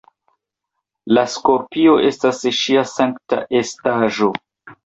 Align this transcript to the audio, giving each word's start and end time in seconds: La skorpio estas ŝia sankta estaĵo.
La 1.17 1.25
skorpio 1.33 1.93
estas 2.07 2.41
ŝia 2.63 2.87
sankta 2.95 3.41
estaĵo. 3.63 4.35